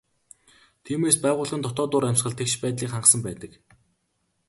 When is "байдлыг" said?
2.61-2.89